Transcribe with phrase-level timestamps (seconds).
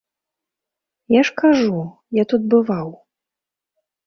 [1.15, 1.77] Я ж кажу,
[2.21, 2.89] я тут бываў.